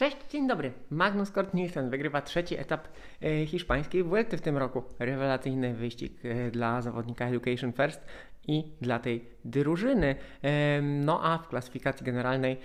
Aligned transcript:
Cześć, 0.00 0.16
dzień 0.30 0.48
dobry. 0.48 0.72
Magnus 0.90 1.30
Kort 1.30 1.54
Nielsen 1.54 1.90
wygrywa 1.90 2.22
trzeci 2.22 2.56
etap 2.56 2.88
e, 3.22 3.46
hiszpańskiej 3.46 4.02
Vuelty 4.02 4.36
w 4.36 4.40
tym 4.40 4.56
roku. 4.56 4.82
Rewelacyjny 4.98 5.74
wyścig 5.74 6.24
e, 6.24 6.50
dla 6.50 6.82
zawodnika 6.82 7.26
Education 7.26 7.72
First 7.72 8.06
i 8.46 8.64
dla 8.80 8.98
tej 8.98 9.24
drużyny. 9.44 10.16
E, 10.42 10.82
no 10.82 11.24
a 11.24 11.38
w 11.38 11.48
klasyfikacji 11.48 12.06
generalnej 12.06 12.56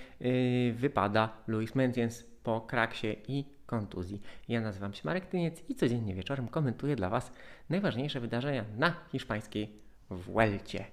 wypada 0.74 1.29
Luis 1.48 1.76
Menciens 1.76 2.24
po 2.44 2.61
kraksie 2.61 3.16
i 3.27 3.45
kontuzji. 3.65 4.21
Ja 4.47 4.61
nazywam 4.61 4.93
się 4.93 5.02
Marek 5.05 5.25
Tyniec 5.25 5.70
i 5.70 5.75
codziennie 5.75 6.15
wieczorem 6.15 6.47
komentuję 6.47 6.95
dla 6.95 7.09
Was 7.09 7.31
najważniejsze 7.70 8.20
wydarzenia 8.20 8.65
na 8.77 8.95
hiszpańskiej 9.11 9.86
w 10.09 10.33
Welcie. 10.33 10.86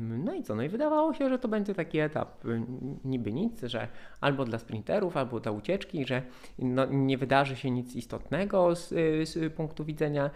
No 0.00 0.34
i 0.34 0.42
co? 0.42 0.54
No 0.54 0.62
i 0.62 0.68
wydawało 0.68 1.14
się, 1.14 1.28
że 1.28 1.38
to 1.38 1.48
będzie 1.48 1.74
taki 1.74 1.98
etap 1.98 2.44
y, 2.44 2.62
niby 3.04 3.32
nic, 3.32 3.62
że 3.62 3.88
albo 4.20 4.44
dla 4.44 4.58
sprinterów, 4.58 5.16
albo 5.16 5.40
dla 5.40 5.52
ucieczki, 5.52 6.06
że 6.06 6.22
no 6.58 6.86
nie 6.86 7.18
wydarzy 7.18 7.56
się 7.56 7.70
nic 7.70 7.96
istotnego 7.96 8.76
z, 8.76 8.88
z 9.28 9.54
punktu 9.54 9.84
widzenia 9.84 10.30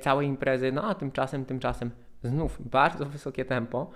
całej 0.00 0.26
imprezy, 0.26 0.72
no 0.72 0.84
a 0.84 0.94
tymczasem, 0.94 1.44
tymczasem 1.44 1.90
znów 2.24 2.68
bardzo 2.70 3.06
wysokie 3.06 3.44
tempo, 3.44 3.90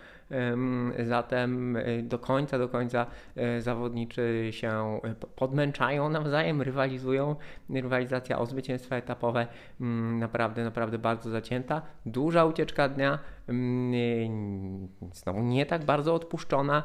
zatem 1.04 1.76
y, 1.76 2.02
do 2.02 2.18
końca, 2.18 2.58
do 2.58 2.68
końca 2.68 3.06
y, 3.36 3.60
zawodniczy 3.60 4.48
się 4.50 5.00
podmęczają 5.36 6.08
nawzajem, 6.08 6.62
rywalizują. 6.62 7.36
Rywalizacja 7.70 8.38
o 8.38 8.46
zwycięstwa 8.46 8.96
etapowe 8.96 9.46
mm, 9.80 10.18
naprawdę, 10.18 10.64
naprawdę 10.64 10.98
bardzo 10.98 11.30
zacięta. 11.30 11.82
Duża 12.06 12.44
ucieczka 12.44 12.88
dnia, 12.88 13.18
mm, 13.48 14.88
znowu 15.12 15.42
nie 15.42 15.66
tak 15.66 15.84
bardzo 15.84 16.14
odpuszczona, 16.14 16.82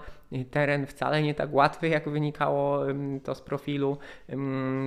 teren 0.51 0.85
wcale 0.85 1.23
nie 1.23 1.35
tak 1.35 1.53
łatwy, 1.53 1.87
jak 1.87 2.09
wynikało 2.09 2.79
to 3.23 3.35
z 3.35 3.41
profilu. 3.41 3.97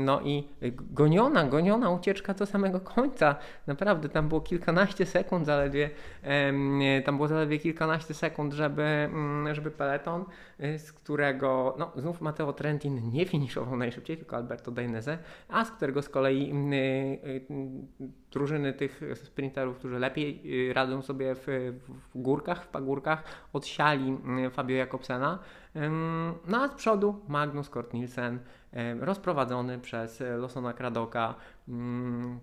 No 0.04 0.20
i 0.20 0.48
goniona, 0.70 1.44
goniona 1.44 1.90
ucieczka 1.90 2.34
do 2.34 2.46
samego 2.46 2.80
końca. 2.80 3.36
Naprawdę 3.66 4.08
tam 4.08 4.28
było 4.28 4.40
kilkanaście 4.40 5.06
sekund 5.06 5.46
zaledwie, 5.46 5.90
tam 7.04 7.16
było 7.16 7.28
zaledwie 7.28 7.58
kilkanaście 7.58 8.14
sekund, 8.14 8.49
żeby, 8.52 8.82
mm, 8.82 9.54
żeby 9.54 9.70
peleton, 9.70 10.24
y, 10.60 10.78
z 10.78 10.92
którego, 10.92 11.76
no 11.78 11.92
znów 11.96 12.20
Matteo 12.20 12.52
Trentin 12.52 13.10
nie 13.10 13.26
finiszował 13.26 13.76
najszybciej, 13.76 14.16
tylko 14.16 14.36
Alberto 14.36 14.70
Dainese, 14.70 15.18
a 15.48 15.64
z 15.64 15.70
którego 15.70 16.02
z 16.02 16.08
kolei 16.08 16.50
mm, 16.50 16.72
y, 16.72 16.76
y, 16.76 17.42
drużyny 18.32 18.72
tych 18.72 19.00
sprinterów, 19.14 19.78
którzy 19.78 19.98
lepiej 19.98 20.42
radzą 20.72 21.02
sobie 21.02 21.34
w, 21.34 21.46
w 22.14 22.18
górkach, 22.18 22.64
w 22.64 22.68
pagórkach, 22.68 23.24
odsiali 23.52 24.18
Fabio 24.52 24.76
Jakobsena. 24.76 25.38
No 26.48 26.62
a 26.62 26.68
z 26.68 26.74
przodu 26.74 27.20
Magnus 27.28 27.68
Kort 27.68 27.94
Nielsen, 27.94 28.38
rozprowadzony 29.00 29.78
przez 29.78 30.22
Losona 30.38 30.72
Kradoka. 30.72 31.34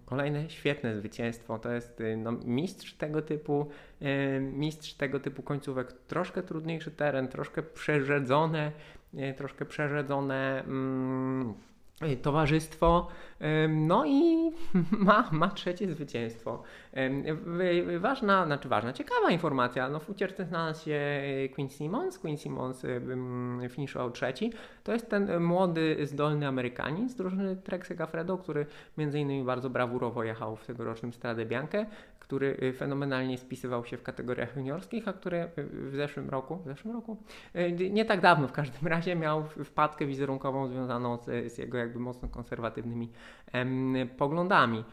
Kolejne 0.06 0.50
świetne 0.50 0.96
zwycięstwo. 0.96 1.60
To 1.60 1.72
jest 1.72 2.04
no, 2.18 2.32
mistrz 2.32 2.94
tego 2.94 3.22
typu, 3.22 3.70
mistrz 4.42 4.94
tego 4.94 5.20
typu 5.20 5.44
końcówek. 5.44 5.94
Troszkę 5.94 6.44
trudniejszy 6.44 6.92
teren, 6.92 7.28
troszkę 7.28 7.64
przerzedzone, 7.64 8.72
troszkę 9.38 9.66
przerzedzone 9.66 10.64
towarzystwo. 12.22 13.08
No 13.70 14.06
i 14.06 14.52
ma, 14.92 15.30
ma 15.32 15.50
trzecie 15.50 15.88
zwycięstwo. 15.88 16.64
Ważna, 18.00 18.46
znaczy 18.46 18.70
ważna, 18.70 18.94
ciekawa 18.94 19.32
informacja. 19.32 19.90
No 19.90 20.00
w 20.00 20.10
ucieczce 20.10 20.46
znalazł 20.46 20.86
się 20.86 21.02
Queen 21.56 21.70
Simmons. 21.70 22.20
Queen 22.20 22.38
Simmons 22.38 22.86
finiszował 23.70 24.12
trzeci. 24.12 24.54
To 24.84 24.94
jest 24.94 25.10
ten 25.10 25.44
młody, 25.44 25.98
zdolny 26.04 26.48
Amerykanin 26.48 27.10
z 27.10 27.16
drużyny 27.16 27.56
Trek 27.56 27.88
Segafredo, 27.88 28.38
który 28.38 28.66
między 28.98 29.20
innymi 29.20 29.44
bardzo 29.44 29.70
brawurowo 29.70 30.24
jechał 30.24 30.56
w 30.56 30.66
tegorocznym 30.66 31.14
Stradę 31.14 31.46
Biankę, 31.46 31.86
który 32.28 32.58
y, 32.64 32.74
fenomenalnie 32.74 33.38
spisywał 33.38 33.86
się 33.86 33.98
w 33.98 34.04
kategoriach 34.04 34.56
juniorskich, 34.56 35.08
a 35.08 35.14
który 35.14 35.38
y, 35.38 35.64
w 35.90 35.96
zeszłym 35.96 36.30
roku, 36.30 36.58
w 36.58 36.66
zeszłym 36.66 36.94
roku? 36.94 37.18
Y, 37.56 37.90
nie 37.90 38.06
tak 38.06 38.22
dawno 38.22 38.48
w 38.48 38.52
każdym 38.52 38.88
razie 38.88 39.16
miał 39.16 39.44
wpadkę 39.44 40.06
wizerunkową 40.06 40.68
związaną 40.68 41.18
z, 41.18 41.54
z 41.54 41.58
jego 41.58 41.78
jakby 41.88 42.00
mocno 42.00 42.28
konserwatywnymi 42.28 43.10
poglądami. 44.18 44.84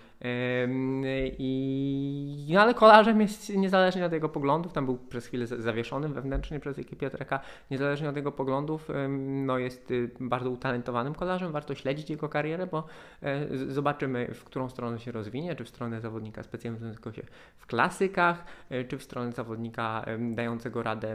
I, 1.39 2.53
no 2.55 2.61
ale 2.61 2.75
kolarzem 2.75 3.21
jest 3.21 3.57
niezależnie 3.57 4.07
od 4.07 4.13
jego 4.13 4.29
poglądów, 4.29 4.73
tam 4.73 4.85
był 4.85 4.97
przez 4.97 5.27
chwilę 5.27 5.47
zawieszony 5.47 6.09
wewnętrznie 6.09 6.61
przez 6.61 6.79
ekipę 6.79 7.11
Treka, 7.11 7.41
niezależnie 7.71 8.09
od 8.09 8.17
jego 8.17 8.33
poglądów, 8.33 8.89
no 9.09 9.59
jest 9.59 9.91
y, 9.91 10.11
bardzo 10.21 10.51
utalentowanym 10.51 11.15
kolarzem, 11.15 11.53
warto 11.53 11.75
śledzić 11.75 12.11
jego 12.11 12.29
karierę, 12.29 12.67
bo 12.67 12.87
e, 13.23 13.47
zobaczymy 13.69 14.35
w 14.35 14.45
którą 14.45 14.69
stronę 14.69 14.99
się 14.99 15.13
rozwinie, 15.13 15.55
czy 15.55 15.65
w 15.65 15.69
stronę 15.69 16.01
zawodnika 16.01 16.43
specjalizującego 16.43 17.13
się 17.13 17.23
w 17.57 17.67
klasykach, 17.67 18.45
e, 18.71 18.85
czy 18.85 18.99
w 18.99 19.03
stronę 19.03 19.33
zawodnika 19.33 20.05
dającego 20.19 20.83
radę 20.83 21.15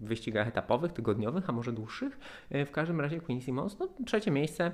w 0.00 0.08
wyścigach 0.08 0.48
etapowych, 0.48 0.92
tygodniowych, 0.92 1.50
a 1.50 1.52
może 1.52 1.72
dłuższych. 1.72 2.18
E, 2.50 2.66
w 2.66 2.70
każdym 2.70 3.00
razie 3.00 3.20
Quincy 3.20 3.52
Mons, 3.52 3.78
no, 3.78 3.88
trzecie 4.06 4.30
miejsce, 4.30 4.70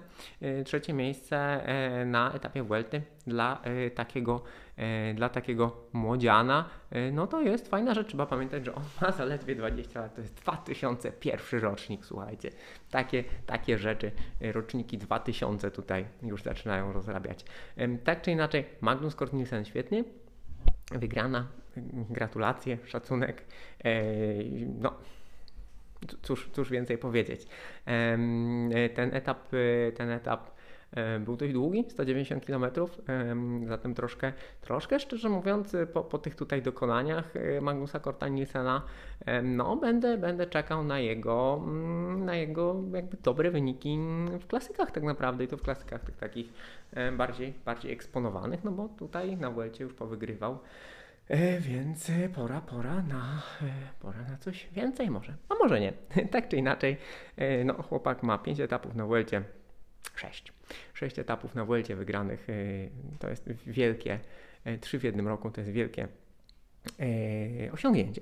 trzecie 0.64 0.92
miejsce 0.92 1.66
na 2.06 2.32
etapie 2.32 2.62
Dla 3.26 3.62
e, 3.62 3.90
takiego, 3.90 4.42
e, 4.76 5.14
dla 5.14 5.28
takiego 5.28 5.76
młodziana, 5.92 6.68
e, 6.90 7.12
no 7.12 7.26
to 7.26 7.40
jest 7.40 7.68
fajna 7.68 7.94
rzecz. 7.94 8.08
Trzeba 8.08 8.26
pamiętać, 8.26 8.64
że 8.64 8.74
on 8.74 8.82
ma 9.00 9.12
zaledwie 9.12 9.54
20 9.54 10.00
lat, 10.00 10.14
to 10.14 10.20
jest 10.20 10.34
2001 10.34 11.60
rocznik, 11.60 12.04
słuchajcie. 12.06 12.50
Takie, 12.90 13.24
takie 13.46 13.78
rzeczy, 13.78 14.12
roczniki 14.40 14.98
2000 14.98 15.70
tutaj 15.70 16.06
już 16.22 16.42
zaczynają 16.42 16.92
rozrabiać. 16.92 17.44
Tak 18.04 18.22
czy 18.22 18.30
inaczej, 18.30 18.64
Magnus 18.80 19.14
Kort 19.14 19.32
Nielsen 19.32 19.64
świetnie, 19.64 20.04
wygrana, 20.90 21.46
gratulacje, 22.10 22.78
szacunek, 22.84 23.44
no 24.80 24.94
cóż, 26.22 26.50
cóż 26.52 26.70
więcej 26.70 26.98
powiedzieć. 26.98 27.46
Ten 28.94 29.14
etap, 29.14 29.48
ten 29.96 30.10
etap 30.10 30.50
był 31.20 31.36
dość 31.36 31.52
długi, 31.52 31.84
190 31.88 32.46
km, 32.46 32.66
zatem 33.66 33.94
troszkę, 33.94 34.32
troszkę 34.60 35.00
szczerze 35.00 35.28
mówiąc, 35.28 35.76
po, 35.92 36.04
po 36.04 36.18
tych 36.18 36.34
tutaj 36.34 36.62
dokonaniach 36.62 37.36
e, 37.36 37.60
Magnusa 37.60 38.00
Korta 38.00 38.28
Nielsena, 38.28 38.82
no 39.42 39.76
będę, 39.76 40.18
będę 40.18 40.46
czekał 40.46 40.84
na 40.84 40.98
jego, 40.98 41.60
mm, 41.64 42.24
na 42.24 42.36
jego 42.36 42.82
jakby 42.92 43.16
dobre 43.16 43.50
wyniki 43.50 43.98
w 44.40 44.46
klasykach 44.46 44.90
tak 44.90 45.02
naprawdę 45.02 45.44
i 45.44 45.48
to 45.48 45.56
w 45.56 45.62
klasykach 45.62 46.04
tych 46.04 46.16
takich 46.16 46.52
bardziej, 47.16 47.54
bardziej 47.64 47.92
eksponowanych, 47.92 48.64
no 48.64 48.72
bo 48.72 48.88
tutaj 48.88 49.36
na 49.36 49.50
Vuelcie 49.50 49.84
już 49.84 49.94
powygrywał. 49.94 50.58
E, 51.28 51.60
więc 51.60 52.10
pora, 52.34 52.60
pora 52.60 53.02
na, 53.02 53.42
pora 54.00 54.22
na 54.30 54.36
coś 54.36 54.68
więcej 54.72 55.10
może. 55.10 55.34
A 55.48 55.54
może 55.54 55.80
nie. 55.80 55.92
tak 56.32 56.48
czy 56.48 56.56
inaczej, 56.56 56.96
no 57.64 57.82
chłopak 57.82 58.22
ma 58.22 58.38
5 58.38 58.60
etapów 58.60 58.94
na 58.94 59.06
Vuelcie, 59.06 59.42
6. 60.20 60.52
6 60.94 61.18
etapów 61.18 61.54
na 61.54 61.64
Vuelcie 61.64 61.96
wygranych 61.96 62.48
y, 62.48 62.90
to 63.18 63.30
jest 63.30 63.48
wielkie, 63.66 64.20
y, 64.66 64.78
trzy 64.78 64.98
w 64.98 65.04
jednym 65.04 65.28
roku 65.28 65.50
to 65.50 65.60
jest 65.60 65.72
wielkie 65.72 66.08
y, 67.00 67.70
osiągnięcie. 67.72 68.20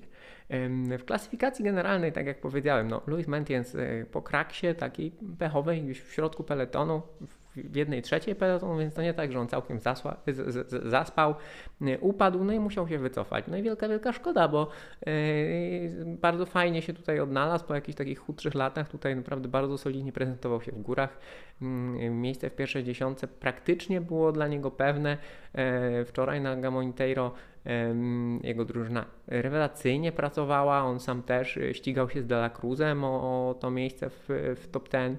W 0.98 1.04
klasyfikacji 1.04 1.64
generalnej, 1.64 2.12
tak 2.12 2.26
jak 2.26 2.40
powiedziałem, 2.40 2.88
no, 2.88 3.02
Louis 3.06 3.28
Mentiens 3.28 3.76
po 4.12 4.22
kraksie 4.22 4.74
takiej 4.74 5.12
pechowej 5.38 5.82
gdzieś 5.82 6.00
w 6.00 6.12
środku 6.12 6.44
peletonu, 6.44 7.02
w 7.56 7.76
jednej 7.76 8.02
trzeciej 8.02 8.34
pelotonu, 8.34 8.78
więc 8.78 8.94
to 8.94 9.02
nie 9.02 9.14
tak, 9.14 9.32
że 9.32 9.40
on 9.40 9.48
całkiem 9.48 9.80
zasła, 9.80 10.16
z, 10.26 10.54
z, 10.54 10.84
zaspał, 10.90 11.34
y, 11.82 11.98
upadł, 12.00 12.44
no 12.44 12.52
i 12.52 12.60
musiał 12.60 12.88
się 12.88 12.98
wycofać. 12.98 13.44
No 13.48 13.56
i 13.56 13.62
wielka, 13.62 13.88
wielka 13.88 14.12
szkoda, 14.12 14.48
bo 14.48 14.68
yy, 15.06 15.12
bardzo 16.06 16.46
fajnie 16.46 16.82
się 16.82 16.94
tutaj 16.94 17.20
odnalazł 17.20 17.64
po 17.64 17.74
jakichś 17.74 17.96
takich 17.98 18.18
chudszych 18.18 18.54
latach. 18.54 18.88
Tutaj 18.88 19.16
naprawdę 19.16 19.48
bardzo 19.48 19.78
solidnie 19.78 20.12
prezentował 20.12 20.62
się 20.62 20.72
w 20.72 20.82
górach. 20.82 21.19
Yy, 21.60 22.10
miejsce 22.10 22.50
w 22.50 22.54
pierwszej 22.54 22.84
dziesiątce 22.84 23.28
praktycznie 23.28 24.00
było 24.00 24.32
dla 24.32 24.49
niego 24.49 24.70
pewne. 24.70 25.19
Yy, 25.54 26.04
wczoraj 26.04 26.40
na 26.40 26.56
Gamoniteiro 26.56 27.32
jego 28.43 28.64
drużyna 28.64 29.04
rewelacyjnie 29.26 30.12
pracowała, 30.14 30.82
on 30.82 31.00
sam 31.00 31.22
też 31.22 31.58
ścigał 31.72 32.11
się 32.11 32.22
z 32.22 32.26
Dela 32.26 32.50
Cruzem 32.50 33.05
o, 33.05 33.49
o 33.50 33.55
to 33.55 33.70
miejsce 33.70 34.11
w, 34.11 34.25
w 34.56 34.69
top 34.70 34.88
10. 34.88 35.19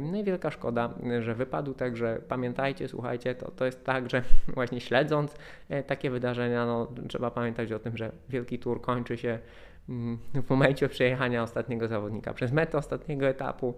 No 0.00 0.18
i 0.18 0.24
wielka 0.24 0.50
szkoda, 0.50 0.94
że 1.20 1.34
wypadł, 1.34 1.74
także 1.74 2.20
pamiętajcie, 2.28 2.88
słuchajcie, 2.88 3.34
to, 3.34 3.50
to 3.50 3.66
jest 3.66 3.84
tak, 3.84 4.10
że 4.10 4.22
właśnie 4.54 4.80
śledząc 4.80 5.34
e, 5.68 5.82
takie 5.82 6.10
wydarzenia, 6.10 6.66
no, 6.66 6.88
trzeba 7.08 7.30
pamiętać 7.30 7.72
o 7.72 7.78
tym, 7.78 7.96
że 7.96 8.12
wielki 8.28 8.58
tour 8.58 8.80
kończy 8.80 9.16
się 9.16 9.38
mm, 9.88 10.18
w 10.34 10.50
momencie 10.50 10.88
przejechania 10.88 11.42
ostatniego 11.42 11.88
zawodnika 11.88 12.34
przez 12.34 12.52
metę 12.52 12.78
ostatniego 12.78 13.26
etapu, 13.26 13.74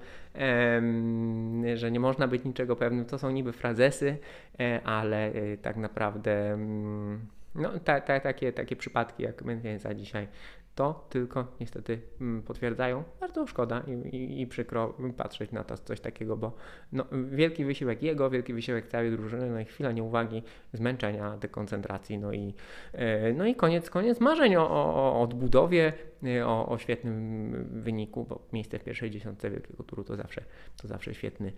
że 1.75 1.91
nie 1.91 2.01
można 2.01 2.29
być 2.29 2.45
niczego 2.45 2.77
pewnym. 2.77 3.05
To 3.05 3.19
są 3.19 3.31
niby 3.31 3.53
frazesy, 3.53 4.17
e, 4.61 4.81
ale 4.85 5.27
e, 5.27 5.57
tak 5.57 5.77
naprawdę 5.77 6.53
mm, 6.53 7.21
no, 7.55 7.79
ta, 7.85 8.01
ta, 8.01 8.21
takie, 8.21 8.53
takie 8.53 8.77
przypadki 8.77 9.23
jak 9.23 9.45
Mendienza 9.45 9.95
dzisiaj 9.95 10.29
to 10.75 11.07
tylko 11.11 11.47
niestety 11.61 12.01
mm, 12.21 12.43
potwierdzają. 12.43 13.05
Bardzo 13.21 13.47
szkoda 13.47 13.83
i, 13.87 14.17
i, 14.17 14.41
i 14.41 14.47
przykro 14.47 14.95
patrzeć 15.17 15.53
na 15.53 15.65
to 15.65 15.79
coś 15.79 16.01
takiego, 16.01 16.37
bo 16.37 16.53
no, 16.93 17.05
wielki 17.31 17.65
wysiłek 17.65 18.03
jego, 18.03 18.31
wielki 18.31 18.55
wysiłek 18.55 18.87
całej 18.87 19.11
drużyny, 19.11 19.51
no 19.51 19.61
i 19.61 19.65
chwila 19.65 19.93
nieuwagi, 19.93 20.43
zmęczenia, 20.73 21.37
dekoncentracji, 21.37 22.19
no 22.19 22.33
i, 22.33 22.55
e, 22.93 23.33
no 23.33 23.47
i 23.47 23.55
koniec, 23.55 23.91
koniec 23.91 24.21
marzeń 24.21 24.57
o, 24.57 24.71
o, 24.71 24.95
o 24.95 25.23
odbudowie, 25.23 25.93
e, 26.25 26.47
o, 26.47 26.69
o 26.69 26.79
świetnym 26.79 27.51
wyniku, 27.71 28.25
bo 28.25 28.41
miejsce 28.53 28.79
w 28.79 28.85
pierwszej 28.85 29.11
dziesiątce 29.11 29.51
wielkiego 29.51 29.83
turu 29.83 30.05
to 30.05 30.17
zawsze, 30.17 30.43
to 30.83 30.89
zawsze 30.89 31.15
świetny, 31.15 31.53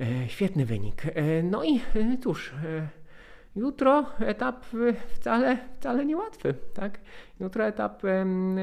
e, 0.00 0.28
świetny 0.28 0.66
wynik. 0.66 1.02
No 1.42 1.64
i 1.64 1.80
cóż, 2.22 2.54
Jutro 3.56 4.04
etap 4.18 4.66
wcale, 5.08 5.58
wcale 5.76 6.06
niełatwy, 6.06 6.54
tak? 6.74 7.00
Jutro 7.40 7.64
etap 7.64 8.02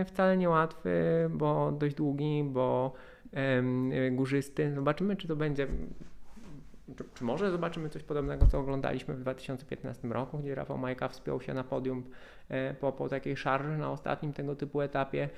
wcale 0.05 0.37
niełatwy, 0.37 0.91
bo 1.29 1.71
dość 1.71 1.95
długi, 1.95 2.43
bo 2.43 2.93
górzysty. 4.11 4.73
Zobaczymy, 4.75 5.15
czy 5.15 5.27
to 5.27 5.35
będzie 5.35 5.67
czy, 6.97 7.03
czy, 7.13 7.23
może 7.23 7.51
zobaczymy 7.51 7.89
coś 7.89 8.03
podobnego, 8.03 8.47
co 8.47 8.59
oglądaliśmy 8.59 9.13
w 9.13 9.19
2015 9.19 10.07
roku, 10.07 10.37
gdzie 10.37 10.55
Rafał 10.55 10.77
Majka 10.77 11.07
wspiął 11.07 11.41
się 11.41 11.53
na 11.53 11.63
podium 11.63 12.03
e, 12.49 12.73
po, 12.73 12.91
po 12.91 13.09
takiej 13.09 13.37
szarży 13.37 13.77
na 13.77 13.91
ostatnim 13.91 14.33
tego 14.33 14.55
typu 14.55 14.81
etapie. 14.81 15.29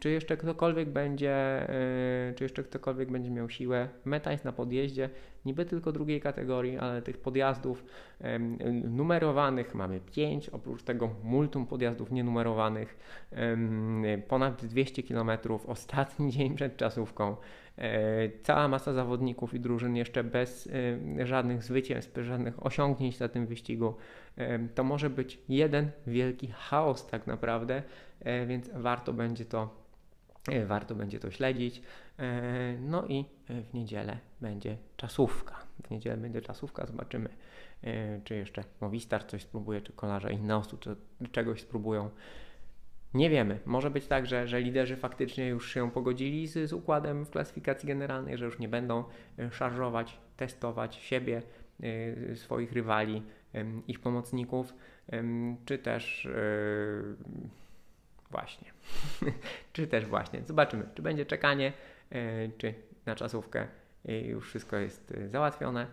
Czy 0.00 0.10
jeszcze 0.10 0.36
ktokolwiek 0.36 0.88
będzie, 0.88 1.30
e, 1.30 2.34
czy 2.34 2.44
jeszcze 2.44 2.62
ktokolwiek 2.62 3.10
będzie 3.10 3.30
miał 3.30 3.50
siłę? 3.50 3.88
Meta 4.04 4.32
jest 4.32 4.44
na 4.44 4.52
podjeździe, 4.52 5.10
niby 5.44 5.64
tylko 5.64 5.92
drugiej 5.92 6.20
kategorii, 6.20 6.78
ale 6.78 7.02
tych 7.02 7.18
podjazdów 7.18 7.84
numerowanych 8.84 9.74
mamy 9.74 10.00
5, 10.00 10.48
oprócz 10.48 10.82
tego 10.82 11.10
multum 11.24 11.66
podjazdów 11.66 12.10
nienumerowanych, 12.12 12.98
ponad 14.28 14.66
200 14.66 15.02
km, 15.02 15.30
ostatni 15.66 16.30
dzień 16.32 16.54
przed 16.54 16.76
czasówką. 16.76 17.36
E, 17.80 18.30
cała 18.42 18.68
masa 18.68 18.92
zawodników 18.92 19.54
i 19.54 19.60
drużyn 19.60 19.96
jeszcze 19.96 20.24
bez 20.24 20.68
e, 21.20 21.26
żadnych 21.26 21.62
zwycięstw, 21.62 22.18
żadnych 22.22 22.66
osiągnięć 22.66 23.18
na 23.18 23.28
tym 23.28 23.46
wyścigu. 23.46 23.94
E, 24.36 24.58
to 24.58 24.84
może 24.84 25.10
być 25.10 25.38
jeden 25.48 25.90
wielki 26.06 26.46
chaos 26.46 27.06
tak 27.06 27.26
naprawdę, 27.26 27.82
więc 28.46 28.70
warto 28.74 29.12
będzie 29.12 29.44
to 29.44 29.79
warto 30.66 30.94
będzie 30.94 31.20
to 31.20 31.30
śledzić. 31.30 31.82
No 32.80 33.06
i 33.06 33.24
w 33.48 33.74
niedzielę 33.74 34.18
będzie 34.40 34.76
czasówka. 34.96 35.66
W 35.84 35.90
niedzielę 35.90 36.16
będzie 36.16 36.42
czasówka, 36.42 36.86
zobaczymy, 36.86 37.28
czy 38.24 38.34
jeszcze 38.34 38.64
Movistar 38.80 39.26
coś 39.26 39.42
spróbuje, 39.42 39.80
czy 39.80 39.92
kolarze 39.92 40.32
Inneosu 40.32 40.78
czy 40.78 40.96
czegoś 41.32 41.60
spróbują. 41.60 42.10
Nie 43.14 43.30
wiemy. 43.30 43.58
Może 43.66 43.90
być 43.90 44.06
tak, 44.06 44.26
że, 44.26 44.46
że 44.48 44.60
liderzy 44.60 44.96
faktycznie 44.96 45.48
już 45.48 45.72
się 45.72 45.90
pogodzili 45.90 46.46
z, 46.46 46.68
z 46.68 46.72
układem 46.72 47.24
w 47.24 47.30
klasyfikacji 47.30 47.86
generalnej, 47.86 48.38
że 48.38 48.44
już 48.44 48.58
nie 48.58 48.68
będą 48.68 49.04
e, 49.38 49.50
szarżować, 49.52 50.18
testować 50.36 50.96
siebie, 50.96 51.42
swoich 52.34 52.72
rywali, 52.72 53.22
ich 53.88 54.00
pomocników, 54.00 54.74
czy 55.64 55.78
też 55.78 56.28
właśnie, 58.30 58.72
czy 59.72 59.86
też 59.86 60.06
właśnie. 60.06 60.42
Zobaczymy, 60.44 60.88
czy 60.94 61.02
będzie 61.02 61.26
czekanie, 61.26 61.72
czy 62.58 62.74
na 63.06 63.14
czasówkę 63.14 63.68
już 64.04 64.48
wszystko 64.48 64.76
jest 64.76 65.14
załatwione, 65.26 65.86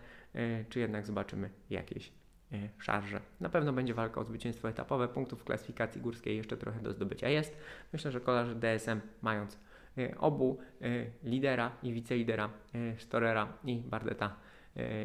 czy 0.68 0.80
jednak 0.80 1.06
zobaczymy 1.06 1.50
jakieś 1.70 2.12
E, 2.52 2.68
szarże. 2.78 3.20
Na 3.40 3.48
pewno 3.48 3.72
będzie 3.72 3.94
walka 3.94 4.20
o 4.20 4.24
zwycięstwo 4.24 4.68
etapowe. 4.68 5.08
Punktów 5.08 5.40
w 5.40 5.44
klasyfikacji 5.44 6.00
górskiej 6.00 6.36
jeszcze 6.36 6.56
trochę 6.56 6.80
do 6.80 6.92
zdobycia 6.92 7.28
jest. 7.28 7.56
Myślę, 7.92 8.12
że 8.12 8.20
kolarze 8.20 8.54
DSM 8.54 9.00
mając 9.22 9.58
e, 9.98 10.18
obu 10.18 10.58
e, 10.80 10.86
lidera 11.22 11.72
i 11.82 11.92
wicelidera 11.92 12.50
Storera 12.98 13.52
i 13.64 13.76
Bardeta 13.76 14.36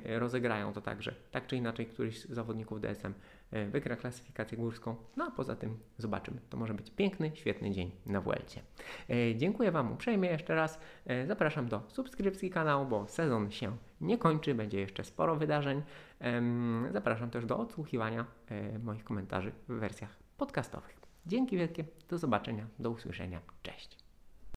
rozegrają 0.05 0.73
to 0.73 0.81
także. 0.81 1.15
Tak 1.31 1.47
czy 1.47 1.55
inaczej 1.55 1.85
któryś 1.85 2.21
z 2.21 2.29
zawodników 2.29 2.81
DSM 2.81 3.13
E, 3.13 3.42
wygra 3.69 3.95
klasyfikację 3.95 4.57
górską. 4.57 4.95
No 5.17 5.25
a 5.25 5.31
poza 5.31 5.55
tym 5.55 5.77
zobaczymy. 5.97 6.41
To 6.49 6.57
może 6.57 6.73
być 6.73 6.91
piękny, 6.91 7.31
świetny 7.33 7.71
dzień 7.71 7.91
na 8.05 8.21
Vuelcie. 8.21 8.61
E, 9.09 9.35
dziękuję 9.35 9.71
Wam 9.71 9.91
uprzejmie 9.91 10.29
jeszcze 10.29 10.55
raz. 10.55 10.79
E, 11.05 11.27
zapraszam 11.27 11.67
do 11.67 11.81
subskrypcji 11.87 12.49
kanału, 12.49 12.85
bo 12.85 13.07
sezon 13.07 13.51
się 13.51 13.77
nie 14.01 14.17
kończy, 14.17 14.55
będzie 14.55 14.79
jeszcze 14.79 15.03
sporo 15.03 15.35
wydarzeń. 15.35 15.81
Zapraszam 16.91 17.29
też 17.29 17.45
do 17.45 17.57
odsłuchiwania 17.57 18.25
moich 18.83 19.03
komentarzy 19.03 19.51
w 19.67 19.73
wersjach 19.73 20.17
podcastowych. 20.37 20.97
Dzięki 21.25 21.57
wielkie, 21.57 21.83
do 22.09 22.17
zobaczenia, 22.17 22.67
do 22.79 22.89
usłyszenia. 22.89 23.41
Cześć. 23.63 24.02